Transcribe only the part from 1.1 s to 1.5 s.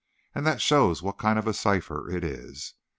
kind of